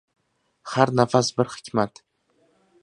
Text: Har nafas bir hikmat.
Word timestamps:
Har 0.71 0.91
nafas 1.01 1.31
bir 1.41 1.51
hikmat. 1.59 2.05